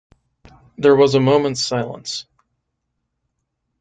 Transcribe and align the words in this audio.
There 0.79 0.95
was 0.95 1.13
a 1.13 1.19
moment’s 1.19 1.61
silence. 1.63 2.25